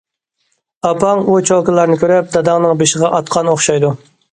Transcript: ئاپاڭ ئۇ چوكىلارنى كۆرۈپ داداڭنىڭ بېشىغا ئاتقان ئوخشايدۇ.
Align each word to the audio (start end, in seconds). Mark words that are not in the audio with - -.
ئاپاڭ 0.89 1.21
ئۇ 1.25 1.35
چوكىلارنى 1.51 1.99
كۆرۈپ 2.05 2.33
داداڭنىڭ 2.39 2.83
بېشىغا 2.83 3.15
ئاتقان 3.21 3.55
ئوخشايدۇ. 3.55 3.97